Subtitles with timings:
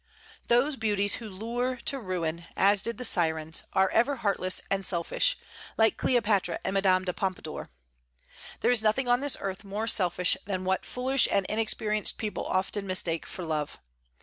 [0.47, 5.37] Those beauties who lure to ruin, as did the Sirens, are ever heartless and selfish,
[5.77, 7.69] like Cleopatra and Madame de Pompadour.
[8.61, 12.87] There is nothing on this earth more selfish than what foolish and inexperienced people often
[12.87, 13.77] mistake for love.